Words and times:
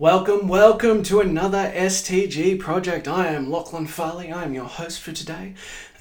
Welcome, 0.00 0.48
welcome 0.48 1.02
to 1.02 1.20
another 1.20 1.70
STG 1.76 2.58
project. 2.58 3.06
I 3.06 3.26
am 3.26 3.50
Lachlan 3.50 3.86
Farley. 3.86 4.32
I 4.32 4.44
am 4.44 4.54
your 4.54 4.64
host 4.64 4.98
for 5.02 5.12
today, 5.12 5.52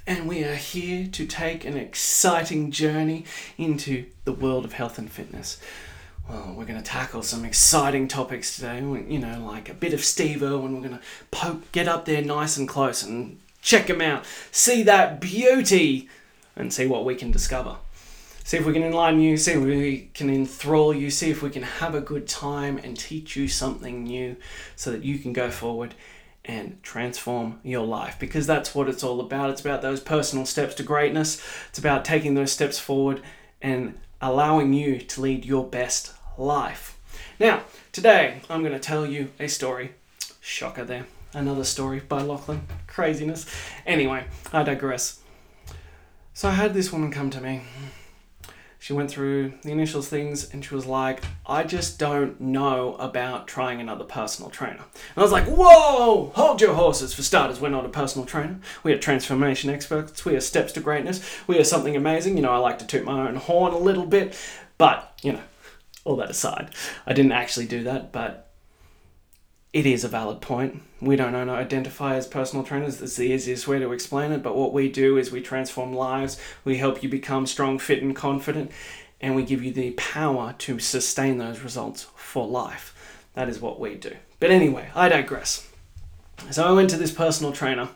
and 0.08 0.26
we 0.26 0.46
are 0.46 0.56
here 0.56 1.06
to 1.08 1.26
take 1.26 1.66
an 1.66 1.76
exciting 1.76 2.72
journey 2.72 3.26
into 3.58 4.06
the 4.24 4.32
world 4.32 4.64
of 4.64 4.72
health 4.72 5.00
and 5.00 5.12
fitness. 5.12 5.60
Well, 6.30 6.54
we're 6.56 6.64
going 6.64 6.82
to 6.82 6.90
tackle 6.90 7.24
some 7.24 7.44
exciting 7.44 8.08
topics 8.08 8.56
today. 8.56 8.78
You 8.78 9.20
know, 9.20 9.46
like 9.46 9.68
a 9.68 9.74
bit 9.74 9.94
of 9.94 10.06
Steve 10.06 10.42
Irwin. 10.44 10.76
We're 10.76 10.88
going 10.88 10.98
to 10.98 11.04
poke, 11.32 11.70
get 11.74 11.90
up 11.90 12.06
there 12.06 12.22
nice 12.22 12.56
and 12.56 12.70
close 12.70 13.04
and 13.04 13.38
check 13.62 13.90
him 13.90 14.00
out, 14.00 14.24
see 14.50 14.82
that 14.84 15.20
beauty, 15.20 16.08
and 16.56 16.72
see 16.74 16.88
what 16.88 17.04
we 17.04 17.16
can 17.16 17.32
discover 17.32 17.76
see 18.50 18.58
if 18.58 18.66
we 18.66 18.74
can 18.74 18.82
enlighten 18.82 19.22
you, 19.22 19.38
see 19.38 19.52
if 19.52 19.62
we 19.64 20.10
can 20.16 20.28
enthrall 20.28 20.92
you, 20.92 21.12
see 21.12 21.30
if 21.30 21.44
we 21.44 21.52
can 21.52 21.62
have 21.62 21.94
a 21.94 22.02
good 22.02 22.28
time 22.28 22.80
and 22.80 22.98
teach 22.98 23.36
you 23.36 23.48
something 23.48 24.06
new 24.06 24.36
so 24.76 24.90
that 24.90 25.04
you 25.04 25.20
can 25.20 25.32
go 25.32 25.52
forward 25.52 25.94
and 26.44 26.82
transform 26.82 27.60
your 27.62 27.86
life 27.86 28.16
because 28.20 28.48
that's 28.48 28.74
what 28.74 28.90
it's 28.90 29.04
all 29.04 29.22
about. 29.22 29.52
It's 29.52 29.62
about 29.62 29.84
those 29.84 30.00
personal 30.00 30.48
steps 30.48 30.74
to 30.76 30.84
greatness, 30.84 31.40
it's 31.70 31.78
about 31.78 32.04
taking 32.04 32.34
those 32.34 32.52
steps 32.52 32.80
forward 32.80 33.22
and 33.62 34.00
allowing 34.20 34.74
you 34.74 34.98
to 34.98 35.22
lead 35.22 35.46
your 35.46 35.64
best 35.64 36.14
life. 36.36 36.98
Now, 37.40 37.62
today 37.92 38.42
I'm 38.50 38.62
going 38.62 38.74
to 38.74 38.80
tell 38.80 39.06
you 39.06 39.30
a 39.40 39.48
story. 39.48 39.92
Shocker 40.42 40.86
there. 40.86 41.06
Another 41.34 41.64
story 41.64 42.00
by 42.00 42.24
Lachlan. 42.24 42.66
Craziness. 42.88 43.46
Anyway, 43.86 44.26
I 44.52 44.64
digress. 44.64 45.20
So 46.34 46.50
I 46.50 46.54
had 46.54 46.74
this 46.74 46.92
woman 46.92 47.12
come 47.12 47.30
to 47.30 47.42
me 47.42 47.62
she 48.90 48.94
went 48.94 49.12
through 49.12 49.54
the 49.62 49.72
initial 49.72 50.02
things 50.02 50.52
and 50.52 50.66
she 50.66 50.74
was 50.74 50.88
like, 50.88 51.22
I 51.46 51.62
just 51.64 52.00
don't 52.00 52.42
know 52.42 52.96
about 52.96 53.48
trying 53.48 53.80
another 53.80 54.04
personal 54.04 54.50
trainer. 54.50 54.82
And 54.82 55.18
I 55.18 55.22
was 55.22 55.32
like, 55.32 55.46
whoa, 55.46 56.32
hold 56.34 56.60
your 56.60 56.74
horses. 56.74 57.14
For 57.14 57.22
starters, 57.22 57.62
we're 57.62 57.70
not 57.70 57.86
a 57.86 57.90
personal 57.90 58.26
trainer. 58.26 58.60
We 58.82 58.92
are 58.92 58.98
transformation 58.98 59.70
experts. 59.70 60.26
We 60.26 60.36
are 60.36 60.42
steps 60.42 60.72
to 60.72 60.80
greatness. 60.80 61.24
We 61.46 61.60
are 61.60 61.64
something 61.64 61.96
amazing. 61.96 62.36
You 62.36 62.42
know, 62.42 62.52
I 62.52 62.58
like 62.58 62.80
to 62.80 62.88
toot 62.88 63.06
my 63.06 63.28
own 63.28 63.36
horn 63.36 63.74
a 63.74 63.78
little 63.78 64.08
bit, 64.08 64.36
but, 64.80 65.14
you 65.22 65.34
know, 65.34 65.44
all 66.04 66.16
that 66.16 66.32
aside, 66.32 66.72
I 67.06 67.14
didn't 67.14 67.34
actually 67.34 67.68
do 67.68 67.84
that, 67.84 68.12
but 68.12 68.49
it 69.72 69.86
is 69.86 70.04
a 70.04 70.08
valid 70.08 70.42
point. 70.42 70.82
We 71.00 71.16
don't 71.16 71.36
identify 71.36 72.16
as 72.16 72.28
personal 72.28 72.66
trainers. 72.66 73.02
It's 73.02 73.16
the 73.16 73.32
easiest 73.32 73.68
way 73.68 73.80
to 73.80 73.92
explain 73.92 74.32
it. 74.32 74.42
But 74.42 74.56
what 74.56 74.74
we 74.74 74.90
do 74.90 75.18
is 75.18 75.32
we 75.32 75.42
transform 75.42 75.94
lives. 75.94 76.40
We 76.66 76.78
help 76.78 77.04
you 77.04 77.10
become 77.10 77.46
strong, 77.46 77.78
fit, 77.78 78.02
and 78.02 78.16
confident, 78.16 78.72
and 79.22 79.36
we 79.36 79.44
give 79.44 79.64
you 79.64 79.72
the 79.72 79.92
power 79.92 80.56
to 80.60 80.80
sustain 80.80 81.38
those 81.38 81.62
results 81.62 82.08
for 82.16 82.48
life. 82.48 82.96
That 83.34 83.48
is 83.48 83.62
what 83.62 83.80
we 83.80 83.96
do. 83.96 84.16
But 84.40 84.50
anyway, 84.50 84.90
I 84.96 85.08
digress. 85.08 85.68
So 86.50 86.66
I 86.68 86.72
went 86.72 86.90
to 86.90 86.98
this 86.98 87.12
personal 87.12 87.52
trainer, 87.52 87.90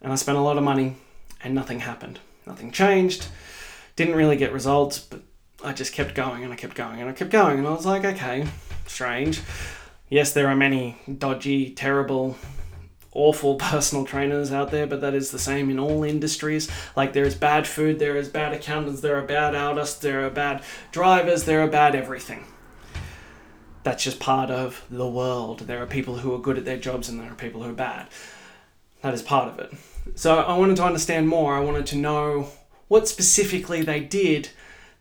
and 0.00 0.12
I 0.12 0.16
spent 0.16 0.38
a 0.38 0.42
lot 0.42 0.58
of 0.58 0.64
money, 0.64 0.94
and 1.42 1.54
nothing 1.54 1.80
happened. 1.80 2.20
Nothing 2.46 2.70
changed. 2.70 3.26
Didn't 3.96 4.14
really 4.14 4.36
get 4.36 4.52
results, 4.52 5.00
but 5.00 5.22
I 5.64 5.72
just 5.72 5.92
kept 5.92 6.14
going 6.14 6.44
and 6.44 6.52
I 6.52 6.56
kept 6.56 6.76
going 6.76 7.00
and 7.00 7.10
I 7.10 7.12
kept 7.12 7.32
going, 7.32 7.58
and 7.58 7.66
I 7.66 7.72
was 7.72 7.84
like, 7.84 8.04
okay, 8.04 8.46
strange 8.86 9.40
yes, 10.10 10.32
there 10.32 10.48
are 10.48 10.56
many 10.56 10.98
dodgy, 11.18 11.70
terrible, 11.70 12.36
awful 13.12 13.54
personal 13.58 14.04
trainers 14.04 14.52
out 14.52 14.70
there, 14.70 14.86
but 14.86 15.00
that 15.00 15.14
is 15.14 15.30
the 15.30 15.38
same 15.38 15.70
in 15.70 15.78
all 15.78 16.04
industries. 16.04 16.70
Like 16.96 17.12
there 17.12 17.24
is 17.24 17.34
bad 17.34 17.66
food, 17.66 17.98
there 17.98 18.16
is 18.16 18.28
bad 18.28 18.52
accountants, 18.52 19.00
there 19.00 19.16
are 19.16 19.22
bad 19.22 19.54
artists, 19.54 19.98
there 20.00 20.26
are 20.26 20.30
bad 20.30 20.62
drivers, 20.92 21.44
there 21.44 21.62
are 21.62 21.68
bad 21.68 21.94
everything. 21.94 22.44
That's 23.82 24.04
just 24.04 24.20
part 24.20 24.50
of 24.50 24.84
the 24.90 25.08
world. 25.08 25.60
There 25.60 25.82
are 25.82 25.86
people 25.86 26.18
who 26.18 26.34
are 26.34 26.38
good 26.38 26.58
at 26.58 26.64
their 26.64 26.76
jobs 26.76 27.08
and 27.08 27.20
there 27.20 27.30
are 27.30 27.36
people 27.36 27.62
who 27.62 27.70
are 27.70 27.74
bad. 27.74 28.08
That 29.02 29.14
is 29.14 29.22
part 29.22 29.48
of 29.48 29.58
it. 29.60 29.72
So 30.14 30.38
I 30.38 30.56
wanted 30.58 30.76
to 30.76 30.84
understand 30.84 31.28
more. 31.28 31.54
I 31.54 31.60
wanted 31.60 31.86
to 31.86 31.96
know 31.96 32.48
what 32.88 33.06
specifically 33.06 33.82
they 33.82 34.00
did 34.00 34.50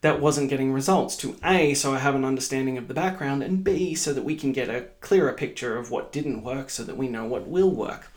that 0.02 0.22
wasn't 0.22 0.50
getting 0.50 0.72
results 0.72 1.16
to 1.18 1.38
A, 1.44 1.74
so 1.74 1.94
I 1.94 2.00
have 2.00 2.16
an 2.16 2.26
understanding 2.26 2.78
of 2.78 2.88
the 2.88 2.94
background, 2.94 3.42
and 3.42 3.64
B, 3.64 3.96
so 3.96 4.14
that 4.14 4.24
we 4.24 4.36
can 4.36 4.52
get 4.52 4.70
a 4.70 4.88
clearer 5.02 5.34
picture 5.34 5.78
of 5.78 5.90
what 5.90 6.12
didn't 6.12 6.44
work 6.44 6.70
so 6.70 6.84
that 6.84 6.98
we 6.98 7.08
know 7.08 7.26
what 7.26 7.48
will 7.48 7.72
work. 7.72 8.12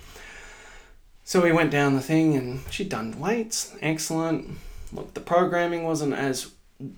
So 1.24 1.40
we 1.40 1.52
went 1.52 1.70
down 1.70 1.94
the 1.94 2.00
thing 2.00 2.34
and 2.34 2.60
she'd 2.70 2.88
done 2.88 3.18
weights, 3.20 3.76
excellent. 3.80 4.58
Look, 4.92 5.14
the 5.14 5.20
programming 5.20 5.84
wasn't 5.84 6.14
as 6.14 6.50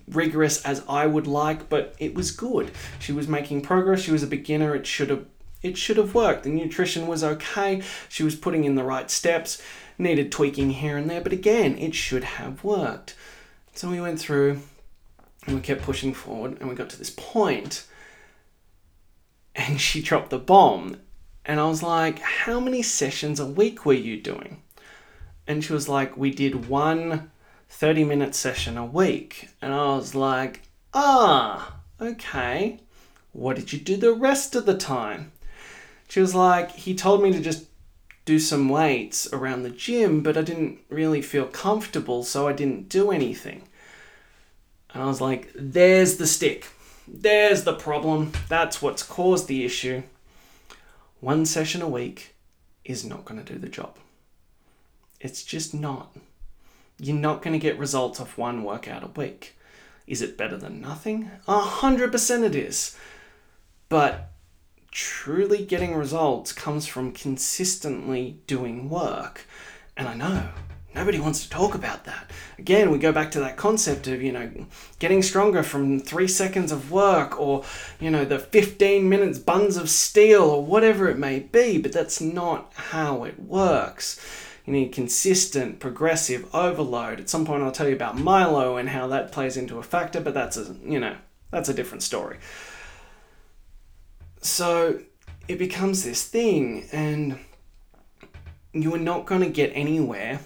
rigorous 0.07 0.63
as 0.65 0.83
I 0.89 1.05
would 1.05 1.27
like, 1.27 1.69
but 1.69 1.93
it 1.99 2.15
was 2.15 2.31
good. 2.31 2.71
She 2.99 3.11
was 3.11 3.27
making 3.27 3.61
progress, 3.61 4.01
she 4.01 4.11
was 4.11 4.23
a 4.23 4.27
beginner, 4.27 4.75
it 4.75 4.87
should 4.87 5.09
have 5.09 5.25
it 5.61 5.77
should 5.77 5.95
have 5.95 6.13
worked. 6.13 6.43
The 6.43 6.49
nutrition 6.49 7.07
was 7.07 7.23
okay. 7.23 7.81
She 8.09 8.23
was 8.23 8.35
putting 8.35 8.65
in 8.65 8.75
the 8.75 8.83
right 8.83 9.09
steps, 9.09 9.61
needed 9.97 10.29
tweaking 10.29 10.71
here 10.71 10.97
and 10.97 11.09
there, 11.09 11.21
but 11.21 11.31
again, 11.31 11.77
it 11.77 11.95
should 11.95 12.23
have 12.25 12.65
worked. 12.65 13.15
So 13.73 13.89
we 13.89 14.01
went 14.01 14.19
through 14.19 14.59
and 15.45 15.55
we 15.55 15.61
kept 15.61 15.81
pushing 15.81 16.13
forward, 16.13 16.57
and 16.59 16.69
we 16.69 16.75
got 16.75 16.89
to 16.91 16.97
this 16.97 17.09
point, 17.09 17.85
and 19.55 19.79
she 19.79 20.01
dropped 20.01 20.29
the 20.29 20.39
bomb. 20.39 20.97
And 21.45 21.59
I 21.59 21.67
was 21.67 21.83
like, 21.83 22.19
How 22.19 22.59
many 22.59 22.81
sessions 22.81 23.39
a 23.39 23.45
week 23.45 23.85
were 23.85 23.93
you 23.93 24.19
doing? 24.19 24.61
And 25.47 25.63
she 25.63 25.73
was 25.73 25.89
like, 25.89 26.15
We 26.15 26.31
did 26.31 26.67
one 26.67 27.31
30 27.69 28.03
minute 28.03 28.35
session 28.35 28.77
a 28.77 28.85
week. 28.85 29.49
And 29.61 29.73
I 29.73 29.95
was 29.95 30.15
like, 30.15 30.61
Ah, 30.93 31.79
okay. 31.99 32.79
What 33.33 33.55
did 33.55 33.73
you 33.73 33.79
do 33.79 33.97
the 33.97 34.13
rest 34.13 34.55
of 34.55 34.65
the 34.65 34.77
time? 34.77 35.31
She 36.07 36.21
was 36.21 36.33
like, 36.33 36.71
He 36.71 36.95
told 36.95 37.21
me 37.21 37.31
to 37.33 37.41
just 37.41 37.65
do 38.25 38.39
some 38.39 38.69
weights 38.69 39.31
around 39.33 39.63
the 39.63 39.69
gym, 39.69 40.21
but 40.21 40.37
I 40.37 40.43
didn't 40.43 40.79
really 40.87 41.21
feel 41.21 41.45
comfortable, 41.45 42.23
so 42.23 42.47
I 42.47 42.53
didn't 42.53 42.87
do 42.87 43.11
anything. 43.11 43.63
And 44.93 45.01
I 45.03 45.07
was 45.07 45.21
like, 45.21 45.51
there's 45.55 46.17
the 46.17 46.27
stick. 46.27 46.67
There's 47.07 47.63
the 47.63 47.73
problem. 47.73 48.31
That's 48.47 48.81
what's 48.81 49.03
caused 49.03 49.47
the 49.47 49.65
issue. 49.65 50.03
One 51.19 51.45
session 51.45 51.81
a 51.81 51.87
week 51.87 52.35
is 52.85 53.05
not 53.05 53.25
going 53.25 53.43
to 53.43 53.53
do 53.53 53.59
the 53.59 53.69
job. 53.69 53.97
It's 55.19 55.43
just 55.43 55.73
not. 55.73 56.15
You're 56.99 57.15
not 57.15 57.41
going 57.41 57.53
to 57.53 57.59
get 57.59 57.79
results 57.79 58.19
off 58.19 58.37
one 58.37 58.63
workout 58.63 59.03
a 59.03 59.19
week. 59.19 59.57
Is 60.05 60.21
it 60.21 60.37
better 60.37 60.57
than 60.57 60.81
nothing? 60.81 61.31
A 61.47 61.59
hundred 61.59 62.11
percent 62.11 62.43
it 62.43 62.55
is. 62.55 62.97
But 63.89 64.31
truly 64.91 65.65
getting 65.65 65.95
results 65.95 66.51
comes 66.51 66.85
from 66.85 67.13
consistently 67.13 68.39
doing 68.47 68.89
work. 68.89 69.47
And 69.95 70.07
I 70.07 70.13
know 70.13 70.49
Nobody 70.95 71.19
wants 71.19 71.43
to 71.43 71.49
talk 71.49 71.73
about 71.73 72.05
that. 72.05 72.29
Again, 72.59 72.91
we 72.91 72.99
go 72.99 73.11
back 73.11 73.31
to 73.31 73.39
that 73.39 73.57
concept 73.57 74.07
of, 74.07 74.21
you 74.21 74.31
know, 74.31 74.51
getting 74.99 75.23
stronger 75.23 75.63
from 75.63 75.99
three 75.99 76.27
seconds 76.27 76.71
of 76.71 76.91
work 76.91 77.39
or, 77.39 77.63
you 77.99 78.11
know, 78.11 78.25
the 78.25 78.37
15 78.37 79.09
minutes 79.09 79.39
buns 79.39 79.75
of 79.75 79.89
steel 79.89 80.43
or 80.43 80.63
whatever 80.63 81.09
it 81.09 81.17
may 81.17 81.39
be, 81.39 81.79
but 81.79 81.93
that's 81.93 82.21
not 82.21 82.71
how 82.75 83.23
it 83.23 83.39
works. 83.39 84.23
You 84.65 84.73
need 84.73 84.93
consistent, 84.93 85.79
progressive 85.79 86.47
overload. 86.53 87.19
At 87.19 87.29
some 87.29 87.43
point, 87.43 87.63
I'll 87.63 87.71
tell 87.71 87.89
you 87.89 87.95
about 87.95 88.17
Milo 88.17 88.77
and 88.77 88.89
how 88.89 89.07
that 89.07 89.31
plays 89.31 89.57
into 89.57 89.79
a 89.79 89.83
factor, 89.83 90.21
but 90.21 90.35
that's 90.35 90.57
a, 90.57 90.75
you 90.85 90.99
know, 90.99 91.17
that's 91.49 91.69
a 91.69 91.73
different 91.73 92.03
story. 92.03 92.37
So 94.41 95.01
it 95.47 95.57
becomes 95.57 96.03
this 96.03 96.25
thing, 96.25 96.85
and 96.91 97.39
you 98.73 98.93
are 98.93 98.99
not 98.99 99.25
going 99.25 99.41
to 99.41 99.49
get 99.49 99.71
anywhere 99.73 100.39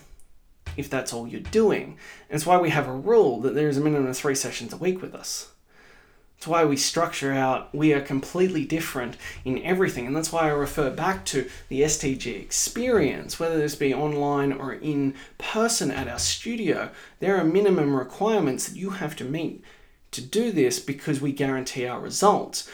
if 0.77 0.89
that's 0.89 1.11
all 1.11 1.27
you're 1.27 1.41
doing. 1.41 1.97
It's 2.29 2.45
why 2.45 2.57
we 2.57 2.69
have 2.69 2.87
a 2.87 2.93
rule 2.93 3.41
that 3.41 3.55
there 3.55 3.67
is 3.67 3.77
a 3.77 3.81
minimum 3.81 4.07
of 4.07 4.17
three 4.17 4.35
sessions 4.35 4.71
a 4.71 4.77
week 4.77 5.01
with 5.01 5.13
us. 5.13 5.49
It's 6.37 6.47
why 6.47 6.65
we 6.65 6.77
structure 6.77 7.33
out, 7.33 7.73
we 7.73 7.93
are 7.93 8.01
completely 8.01 8.63
different 8.63 9.17
in 9.43 9.61
everything. 9.63 10.05
And 10.05 10.15
that's 10.15 10.31
why 10.31 10.43
I 10.43 10.49
refer 10.49 10.91
back 10.91 11.25
to 11.25 11.49
the 11.67 11.81
STG 11.81 12.39
experience, 12.39 13.39
whether 13.39 13.57
this 13.57 13.73
be 13.73 13.91
online 13.91 14.53
or 14.53 14.73
in 14.73 15.15
person 15.39 15.89
at 15.89 16.07
our 16.07 16.19
studio. 16.19 16.91
There 17.19 17.37
are 17.37 17.43
minimum 17.43 17.95
requirements 17.95 18.69
that 18.69 18.77
you 18.77 18.91
have 18.91 19.15
to 19.15 19.23
meet 19.23 19.63
to 20.11 20.21
do 20.21 20.51
this 20.51 20.79
because 20.79 21.19
we 21.19 21.31
guarantee 21.31 21.87
our 21.87 21.99
results. 21.99 22.69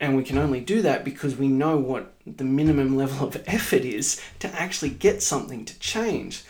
And 0.00 0.16
we 0.16 0.24
can 0.24 0.36
only 0.36 0.60
do 0.60 0.82
that 0.82 1.04
because 1.04 1.36
we 1.36 1.46
know 1.46 1.76
what 1.76 2.12
the 2.26 2.42
minimum 2.42 2.96
level 2.96 3.28
of 3.28 3.40
effort 3.46 3.82
is 3.82 4.20
to 4.40 4.48
actually 4.48 4.90
get 4.90 5.22
something 5.22 5.64
to 5.64 5.78
change. 5.78 6.42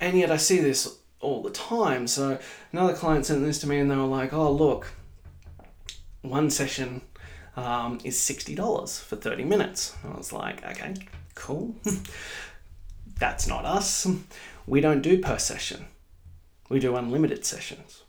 And 0.00 0.18
yet 0.18 0.30
I 0.30 0.38
see 0.38 0.58
this 0.58 0.98
all 1.20 1.42
the 1.42 1.50
time. 1.50 2.06
So 2.06 2.38
another 2.72 2.94
client 2.94 3.26
sent 3.26 3.44
this 3.44 3.58
to 3.60 3.66
me 3.66 3.78
and 3.78 3.90
they 3.90 3.96
were 3.96 4.04
like, 4.04 4.32
oh, 4.32 4.50
look, 4.50 4.92
one 6.22 6.50
session 6.50 7.02
um, 7.56 7.98
is 8.02 8.16
$60 8.16 9.00
for 9.00 9.16
30 9.16 9.44
minutes. 9.44 9.94
I 10.04 10.16
was 10.16 10.32
like, 10.32 10.64
okay, 10.64 10.94
cool. 11.34 11.74
That's 13.18 13.46
not 13.46 13.66
us. 13.66 14.06
We 14.66 14.80
don't 14.80 15.02
do 15.02 15.20
per 15.20 15.38
session. 15.38 15.86
We 16.70 16.78
do 16.78 16.96
unlimited 16.96 17.44
sessions. 17.44 18.02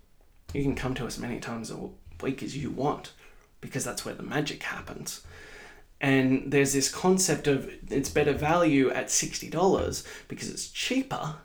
You 0.53 0.63
can 0.63 0.75
come 0.75 0.93
to 0.95 1.05
us 1.05 1.17
many 1.17 1.39
times 1.39 1.71
a 1.71 1.89
week 2.21 2.43
as 2.43 2.55
you 2.55 2.69
want 2.69 3.11
because 3.59 3.83
that's 3.83 4.05
where 4.05 4.15
the 4.15 4.23
magic 4.23 4.63
happens. 4.63 5.21
And 5.99 6.51
there's 6.51 6.73
this 6.73 6.89
concept 6.89 7.47
of 7.47 7.69
it's 7.89 8.09
better 8.09 8.33
value 8.33 8.89
at 8.89 9.07
$60 9.07 10.05
because 10.27 10.49
it's 10.49 10.69
cheaper, 10.69 11.35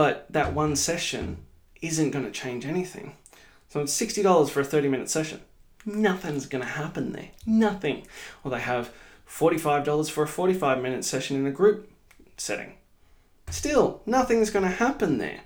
but 0.00 0.24
that 0.30 0.54
one 0.54 0.74
session 0.74 1.36
isn't 1.82 2.10
going 2.10 2.24
to 2.24 2.30
change 2.30 2.64
anything. 2.64 3.16
So 3.68 3.80
it's 3.80 4.00
$60 4.00 4.48
for 4.48 4.60
a 4.60 4.64
30 4.64 4.88
minute 4.88 5.10
session. 5.10 5.42
Nothing's 5.84 6.46
going 6.46 6.64
to 6.64 6.70
happen 6.70 7.12
there. 7.12 7.28
Nothing. 7.44 8.06
Or 8.42 8.50
they 8.50 8.60
have 8.60 8.94
$45 9.28 10.10
for 10.10 10.24
a 10.24 10.26
45 10.26 10.80
minute 10.80 11.04
session 11.04 11.36
in 11.36 11.46
a 11.46 11.50
group 11.50 11.90
setting. 12.38 12.76
Still, 13.50 14.00
nothing's 14.06 14.48
going 14.48 14.64
to 14.64 14.70
happen 14.70 15.18
there 15.18 15.40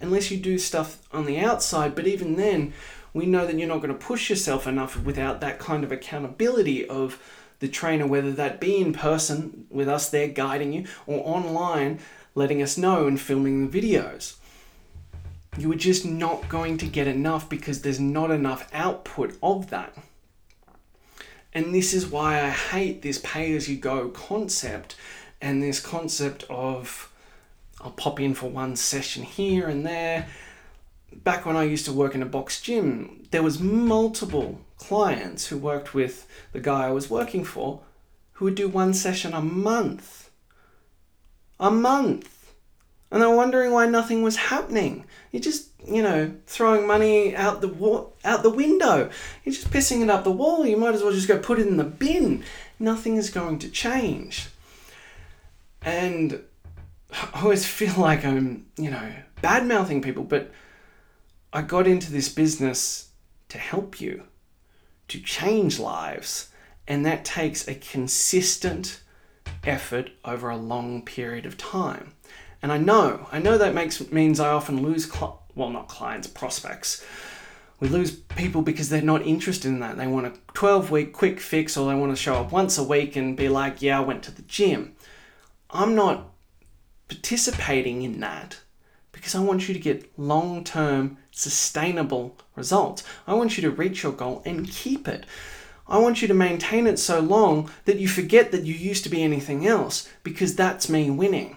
unless 0.00 0.30
you 0.30 0.38
do 0.38 0.58
stuff 0.58 1.06
on 1.12 1.26
the 1.26 1.38
outside. 1.40 1.94
But 1.94 2.06
even 2.06 2.36
then, 2.36 2.72
we 3.12 3.26
know 3.26 3.44
that 3.44 3.58
you're 3.58 3.68
not 3.68 3.82
going 3.82 3.92
to 3.92 4.06
push 4.06 4.30
yourself 4.30 4.66
enough 4.66 4.98
without 5.04 5.42
that 5.42 5.58
kind 5.58 5.84
of 5.84 5.92
accountability 5.92 6.88
of 6.88 7.22
the 7.58 7.68
trainer, 7.68 8.06
whether 8.06 8.32
that 8.32 8.58
be 8.58 8.78
in 8.78 8.94
person 8.94 9.66
with 9.68 9.86
us 9.86 10.08
there 10.08 10.28
guiding 10.28 10.72
you 10.72 10.86
or 11.06 11.20
online 11.26 11.98
letting 12.34 12.62
us 12.62 12.78
know 12.78 13.06
and 13.06 13.20
filming 13.20 13.68
the 13.68 13.80
videos. 13.80 14.36
You 15.56 15.72
are 15.72 15.76
just 15.76 16.04
not 16.04 16.48
going 16.48 16.78
to 16.78 16.86
get 16.86 17.08
enough 17.08 17.48
because 17.48 17.82
there's 17.82 18.00
not 18.00 18.30
enough 18.30 18.68
output 18.72 19.36
of 19.42 19.70
that. 19.70 19.96
And 21.52 21.74
this 21.74 21.92
is 21.92 22.06
why 22.06 22.40
I 22.40 22.50
hate 22.50 23.02
this 23.02 23.20
pay 23.24 23.54
as 23.56 23.68
you 23.68 23.76
go 23.76 24.08
concept 24.10 24.94
and 25.40 25.62
this 25.62 25.80
concept 25.80 26.44
of 26.48 27.12
I'll 27.80 27.90
pop 27.92 28.20
in 28.20 28.34
for 28.34 28.50
one 28.50 28.76
session 28.76 29.22
here 29.22 29.68
and 29.68 29.86
there. 29.86 30.28
Back 31.12 31.46
when 31.46 31.56
I 31.56 31.64
used 31.64 31.84
to 31.86 31.92
work 31.92 32.14
in 32.14 32.22
a 32.22 32.26
box 32.26 32.60
gym, 32.60 33.26
there 33.30 33.42
was 33.42 33.60
multiple 33.60 34.60
clients 34.76 35.46
who 35.46 35.56
worked 35.56 35.94
with 35.94 36.26
the 36.52 36.60
guy 36.60 36.86
I 36.86 36.90
was 36.90 37.10
working 37.10 37.44
for 37.44 37.80
who 38.34 38.44
would 38.46 38.54
do 38.54 38.68
one 38.68 38.94
session 38.94 39.32
a 39.32 39.40
month. 39.40 40.27
A 41.60 41.70
month. 41.70 42.54
And 43.10 43.22
they 43.22 43.26
were 43.26 43.36
wondering 43.36 43.72
why 43.72 43.86
nothing 43.86 44.22
was 44.22 44.36
happening. 44.36 45.04
You're 45.32 45.42
just, 45.42 45.68
you 45.86 46.02
know, 46.02 46.34
throwing 46.46 46.86
money 46.86 47.34
out 47.34 47.62
the 47.62 47.68
wa- 47.68 48.06
out 48.24 48.42
the 48.42 48.50
window. 48.50 49.10
You're 49.44 49.54
just 49.54 49.70
pissing 49.70 50.02
it 50.02 50.10
up 50.10 50.24
the 50.24 50.30
wall. 50.30 50.66
You 50.66 50.76
might 50.76 50.94
as 50.94 51.02
well 51.02 51.12
just 51.12 51.28
go 51.28 51.38
put 51.38 51.58
it 51.58 51.66
in 51.66 51.78
the 51.78 51.84
bin. 51.84 52.44
Nothing 52.78 53.16
is 53.16 53.30
going 53.30 53.58
to 53.60 53.70
change. 53.70 54.48
And 55.82 56.42
I 57.10 57.42
always 57.42 57.66
feel 57.78 57.94
like 57.96 58.24
I'm, 58.24 58.66
you 58.76 58.90
know, 58.90 59.12
bad 59.40 59.66
mouthing 59.66 60.02
people, 60.02 60.24
but 60.24 60.50
I 61.52 61.62
got 61.62 61.86
into 61.86 62.12
this 62.12 62.28
business 62.28 63.08
to 63.48 63.58
help 63.58 64.00
you, 64.00 64.24
to 65.08 65.18
change 65.20 65.78
lives, 65.78 66.50
and 66.86 67.06
that 67.06 67.24
takes 67.24 67.66
a 67.66 67.74
consistent 67.74 69.00
effort 69.64 70.10
over 70.24 70.50
a 70.50 70.56
long 70.56 71.02
period 71.02 71.46
of 71.46 71.56
time. 71.56 72.14
And 72.62 72.72
I 72.72 72.78
know, 72.78 73.28
I 73.30 73.38
know 73.38 73.56
that 73.58 73.74
makes 73.74 74.10
means 74.10 74.40
I 74.40 74.50
often 74.50 74.82
lose, 74.82 75.10
cl- 75.10 75.42
well, 75.54 75.70
not 75.70 75.88
clients, 75.88 76.26
prospects. 76.26 77.04
We 77.80 77.88
lose 77.88 78.10
people 78.10 78.62
because 78.62 78.88
they're 78.88 79.02
not 79.02 79.24
interested 79.24 79.68
in 79.68 79.80
that. 79.80 79.96
They 79.96 80.08
want 80.08 80.26
a 80.26 80.32
12 80.54 80.90
week 80.90 81.12
quick 81.12 81.38
fix 81.38 81.76
or 81.76 81.88
they 81.88 81.98
want 81.98 82.10
to 82.10 82.20
show 82.20 82.34
up 82.34 82.50
once 82.50 82.76
a 82.76 82.82
week 82.82 83.14
and 83.14 83.36
be 83.36 83.48
like, 83.48 83.80
yeah, 83.80 83.98
I 83.98 84.00
went 84.00 84.24
to 84.24 84.32
the 84.32 84.42
gym. 84.42 84.96
I'm 85.70 85.94
not 85.94 86.32
participating 87.08 88.02
in 88.02 88.18
that 88.20 88.58
because 89.12 89.34
I 89.34 89.40
want 89.40 89.68
you 89.68 89.74
to 89.74 89.80
get 89.80 90.18
long 90.18 90.64
term 90.64 91.18
sustainable 91.30 92.36
results. 92.56 93.04
I 93.26 93.34
want 93.34 93.56
you 93.56 93.62
to 93.62 93.70
reach 93.70 94.02
your 94.02 94.12
goal 94.12 94.42
and 94.44 94.68
keep 94.68 95.06
it. 95.06 95.24
I 95.88 95.98
want 95.98 96.20
you 96.20 96.28
to 96.28 96.34
maintain 96.34 96.86
it 96.86 96.98
so 96.98 97.20
long 97.20 97.70
that 97.84 97.98
you 97.98 98.08
forget 98.08 98.52
that 98.52 98.64
you 98.64 98.74
used 98.74 99.04
to 99.04 99.10
be 99.10 99.22
anything 99.22 99.66
else 99.66 100.08
because 100.22 100.54
that's 100.54 100.88
me 100.88 101.10
winning. 101.10 101.56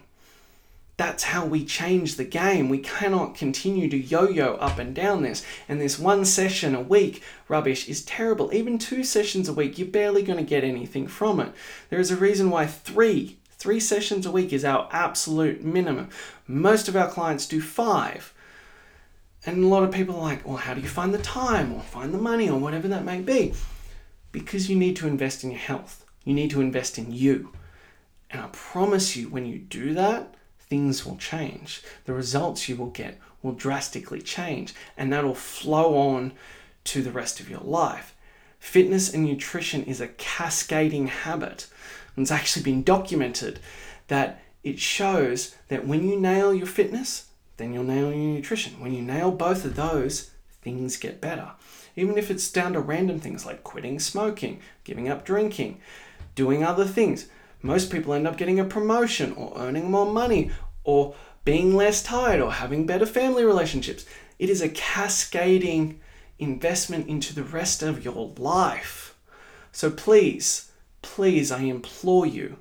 That's 0.97 1.23
how 1.23 1.45
we 1.45 1.65
change 1.65 2.15
the 2.15 2.25
game. 2.25 2.69
We 2.69 2.77
cannot 2.77 3.35
continue 3.35 3.89
to 3.89 3.97
yo 3.97 4.29
yo 4.29 4.53
up 4.55 4.77
and 4.77 4.93
down 4.93 5.23
this. 5.23 5.43
And 5.67 5.81
this 5.81 5.97
one 5.97 6.25
session 6.25 6.75
a 6.75 6.81
week 6.81 7.23
rubbish 7.47 7.89
is 7.89 8.05
terrible. 8.05 8.53
Even 8.53 8.77
two 8.77 9.03
sessions 9.03 9.49
a 9.49 9.53
week, 9.53 9.79
you're 9.79 9.87
barely 9.87 10.21
going 10.21 10.37
to 10.37 10.43
get 10.43 10.63
anything 10.63 11.07
from 11.07 11.39
it. 11.39 11.53
There 11.89 11.99
is 11.99 12.11
a 12.11 12.15
reason 12.15 12.51
why 12.51 12.67
three 12.67 13.37
Three 13.61 13.79
sessions 13.79 14.25
a 14.25 14.31
week 14.31 14.53
is 14.53 14.65
our 14.65 14.89
absolute 14.91 15.63
minimum. 15.63 16.09
Most 16.47 16.87
of 16.87 16.95
our 16.95 17.07
clients 17.07 17.45
do 17.45 17.61
five. 17.61 18.33
And 19.45 19.63
a 19.63 19.67
lot 19.67 19.83
of 19.83 19.91
people 19.91 20.15
are 20.15 20.21
like, 20.23 20.47
well, 20.47 20.57
how 20.57 20.73
do 20.73 20.81
you 20.81 20.87
find 20.87 21.13
the 21.13 21.19
time 21.19 21.71
or 21.71 21.81
find 21.81 22.11
the 22.11 22.17
money 22.17 22.49
or 22.49 22.59
whatever 22.59 22.87
that 22.87 23.05
may 23.05 23.21
be? 23.21 23.53
Because 24.31 24.69
you 24.69 24.75
need 24.75 24.95
to 24.97 25.07
invest 25.07 25.43
in 25.43 25.51
your 25.51 25.59
health. 25.59 26.05
You 26.23 26.33
need 26.33 26.51
to 26.51 26.61
invest 26.61 26.97
in 26.97 27.11
you. 27.11 27.51
And 28.29 28.41
I 28.41 28.47
promise 28.51 29.15
you, 29.15 29.27
when 29.27 29.45
you 29.45 29.59
do 29.59 29.93
that, 29.93 30.35
things 30.59 31.05
will 31.05 31.17
change. 31.17 31.81
The 32.05 32.13
results 32.13 32.69
you 32.69 32.75
will 32.75 32.91
get 32.91 33.19
will 33.41 33.51
drastically 33.51 34.21
change, 34.21 34.73
and 34.95 35.11
that'll 35.11 35.35
flow 35.35 35.97
on 35.97 36.31
to 36.85 37.01
the 37.01 37.11
rest 37.11 37.39
of 37.39 37.49
your 37.49 37.59
life. 37.59 38.15
Fitness 38.59 39.13
and 39.13 39.25
nutrition 39.25 39.83
is 39.83 39.99
a 39.99 40.07
cascading 40.07 41.07
habit. 41.07 41.67
And 42.15 42.23
it's 42.23 42.31
actually 42.31 42.63
been 42.63 42.83
documented 42.83 43.59
that 44.07 44.41
it 44.63 44.79
shows 44.79 45.55
that 45.67 45.87
when 45.87 46.07
you 46.07 46.19
nail 46.19 46.53
your 46.53 46.67
fitness, 46.67 47.27
then 47.57 47.73
you'll 47.73 47.83
nail 47.83 48.09
your 48.11 48.35
nutrition. 48.35 48.79
When 48.79 48.93
you 48.93 49.01
nail 49.01 49.31
both 49.31 49.65
of 49.65 49.75
those, 49.75 50.31
things 50.61 50.97
get 50.97 51.19
better. 51.19 51.51
Even 51.95 52.17
if 52.17 52.31
it's 52.31 52.51
down 52.51 52.73
to 52.73 52.79
random 52.79 53.19
things 53.19 53.45
like 53.45 53.63
quitting 53.63 53.99
smoking, 53.99 54.59
giving 54.83 55.09
up 55.09 55.25
drinking, 55.25 55.79
doing 56.35 56.63
other 56.63 56.85
things. 56.85 57.27
Most 57.61 57.91
people 57.91 58.13
end 58.13 58.27
up 58.27 58.37
getting 58.37 58.59
a 58.59 58.65
promotion 58.65 59.33
or 59.33 59.53
earning 59.55 59.91
more 59.91 60.11
money 60.11 60.51
or 60.83 61.15
being 61.45 61.75
less 61.75 62.01
tired 62.01 62.41
or 62.41 62.53
having 62.53 62.85
better 62.85 63.05
family 63.05 63.43
relationships. 63.43 64.05
It 64.39 64.49
is 64.49 64.61
a 64.61 64.69
cascading 64.69 65.99
investment 66.39 67.07
into 67.07 67.35
the 67.35 67.43
rest 67.43 67.83
of 67.83 68.03
your 68.03 68.33
life. 68.37 69.15
So 69.71 69.91
please, 69.91 70.71
please, 71.01 71.51
I 71.51 71.61
implore 71.61 72.25
you, 72.25 72.57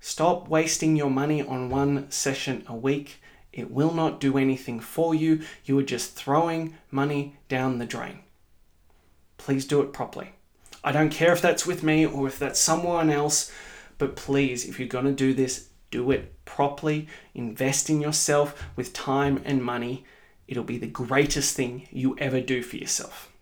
stop 0.00 0.48
wasting 0.48 0.96
your 0.96 1.10
money 1.10 1.40
on 1.42 1.70
one 1.70 2.10
session 2.10 2.64
a 2.66 2.74
week. 2.74 3.20
It 3.52 3.70
will 3.70 3.94
not 3.94 4.20
do 4.20 4.36
anything 4.36 4.80
for 4.80 5.14
you. 5.14 5.40
You 5.64 5.78
are 5.78 5.84
just 5.84 6.14
throwing 6.14 6.74
money 6.90 7.36
down 7.48 7.78
the 7.78 7.86
drain. 7.86 8.18
Please 9.38 9.66
do 9.66 9.80
it 9.80 9.92
properly. 9.92 10.32
I 10.82 10.92
don't 10.92 11.10
care 11.10 11.32
if 11.32 11.40
that's 11.40 11.66
with 11.66 11.82
me 11.82 12.06
or 12.06 12.26
if 12.26 12.38
that's 12.38 12.60
someone 12.60 13.10
else, 13.10 13.52
but 13.98 14.16
please, 14.16 14.64
if 14.68 14.78
you're 14.78 14.88
going 14.88 15.06
to 15.06 15.12
do 15.12 15.34
this, 15.34 15.68
do 15.90 16.10
it 16.10 16.44
properly. 16.44 17.08
Invest 17.34 17.90
in 17.90 18.00
yourself 18.00 18.62
with 18.76 18.92
time 18.92 19.42
and 19.44 19.64
money. 19.64 20.04
It'll 20.46 20.64
be 20.64 20.78
the 20.78 20.86
greatest 20.86 21.56
thing 21.56 21.88
you 21.90 22.16
ever 22.18 22.40
do 22.40 22.62
for 22.62 22.76
yourself. 22.76 23.32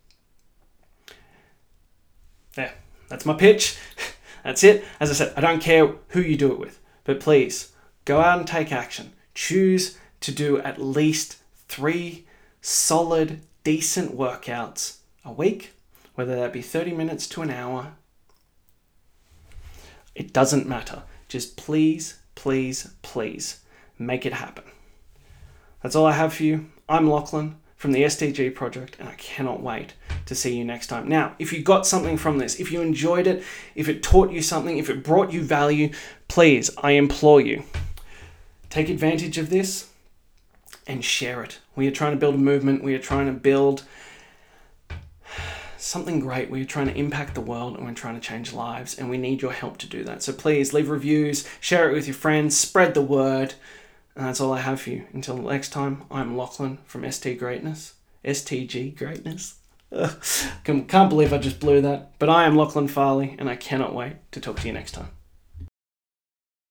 There, 2.55 2.75
that's 3.09 3.27
my 3.27 3.35
pitch. 3.35 3.77
That's 4.45 4.63
it. 4.63 4.85
As 5.01 5.11
I 5.11 5.15
said, 5.15 5.33
I 5.39 5.41
don't 5.41 5.63
care 5.63 5.95
who 6.09 6.21
you 6.21 6.37
do 6.37 6.53
it 6.53 6.59
with, 6.59 6.79
but 7.05 7.19
please 7.19 7.73
go 8.05 8.21
out 8.21 8.39
and 8.39 8.47
take 8.47 8.71
action. 8.71 9.15
Choose 9.35 9.97
to 10.21 10.33
do 10.33 10.59
at 10.59 10.81
least 10.81 11.39
three 11.67 12.27
solid, 12.61 13.41
decent 13.65 14.15
workouts 14.15 14.99
a 15.25 15.33
week, 15.33 15.73
whether 16.15 16.37
that 16.37 16.53
be 16.53 16.63
30 16.63 16.93
minutes 16.93 17.27
to 17.29 17.43
an 17.43 17.51
hour. 17.51 17.93
It 20.15 20.33
doesn't 20.33 20.69
matter. 20.69 21.03
Just 21.29 21.57
please, 21.57 22.21
please, 22.35 22.95
please 23.03 23.61
make 23.99 24.25
it 24.25 24.35
happen. 24.35 24.65
That's 25.83 25.97
all 25.97 26.07
I 26.07 26.13
have 26.13 26.35
for 26.35 26.45
you. 26.45 26.67
I'm 26.89 27.11
Lachlan 27.11 27.57
from 27.77 27.93
the 27.93 28.05
STG 28.05 28.55
project, 28.55 28.97
and 28.99 29.09
I 29.09 29.15
cannot 29.15 29.63
wait 29.63 29.95
to 30.27 30.35
see 30.35 30.57
you 30.57 30.65
next 30.65 30.87
time. 30.87 31.09
Now, 31.09 31.35
if 31.39 31.53
you 31.53 31.63
got 31.63 31.87
something 31.87 32.17
from 32.17 32.39
this, 32.39 32.59
if 32.59 32.73
you 32.73 32.81
enjoyed 32.81 33.27
it, 33.27 33.43
if 33.75 33.89
it 33.89 34.03
taught 34.03 34.31
you 34.31 34.41
something, 34.41 34.79
if 34.79 34.89
it 34.89 35.03
brought 35.03 35.33
you 35.33 35.43
value, 35.43 35.91
please, 36.29 36.71
I 36.79 36.93
implore 36.93 37.41
you, 37.41 37.65
take 38.71 38.89
advantage 38.89 39.37
of 39.37 39.51
this 39.51 39.91
and 40.87 41.05
share 41.05 41.43
it. 41.43 41.59
We 41.77 41.87
are 41.87 41.91
trying 41.91 42.13
to 42.13 42.19
build 42.19 42.37
a 42.37 42.39
movement, 42.39 42.85
we 42.85 42.95
are 42.95 42.99
trying 42.99 43.27
to 43.27 43.33
build 43.33 43.83
something 45.85 46.21
great. 46.21 46.51
We're 46.51 46.65
trying 46.65 46.87
to 46.87 46.97
impact 46.97 47.35
the 47.35 47.41
world 47.41 47.77
and 47.77 47.87
we're 47.87 47.95
trying 47.95 48.15
to 48.15 48.21
change 48.21 48.53
lives, 48.53 48.99
and 48.99 49.11
we 49.11 49.19
need 49.19 49.43
your 49.43 49.53
help 49.53 49.77
to 49.79 49.87
do 49.87 50.03
that. 50.05 50.23
So 50.23 50.33
please 50.33 50.73
leave 50.73 50.89
reviews, 50.89 51.47
share 51.61 51.91
it 51.91 51.95
with 51.95 52.07
your 52.07 52.15
friends, 52.15 52.57
spread 52.57 52.95
the 52.95 53.03
word. 53.03 53.55
And 54.17 54.27
that's 54.27 54.41
all 54.41 54.53
I 54.53 54.61
have 54.61 54.81
for 54.81 54.91
you. 54.91 55.07
Until 55.13 55.37
next 55.37 55.71
time, 55.71 56.05
I'm 56.11 56.37
Lachlan 56.37 56.79
from 56.87 57.11
ST 57.11 57.39
Greatness. 57.39 57.95
STG 58.25 58.97
Greatness. 58.97 59.57
Can't 60.65 61.11
believe 61.11 61.33
I 61.33 61.39
just 61.39 61.61
blew 61.61 61.81
that. 61.83 62.13
But 62.19 62.31
I 62.31 62.45
am 62.45 62.57
Lachlan 62.57 62.89
Farley, 62.89 63.37
and 63.39 63.51
I 63.51 63.57
cannot 63.57 63.95
wait 63.95 64.15
to 64.33 64.41
talk 64.41 64.61
to 64.61 64.67
you 64.67 64.73
next 64.73 64.93
time. 64.93 65.11